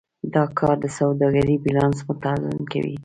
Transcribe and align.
دا 0.33 0.43
کار 0.59 0.75
د 0.83 0.85
سوداګرۍ 0.97 1.55
بیلانس 1.63 1.97
متوازن 2.07 2.57
کوي. 2.71 2.95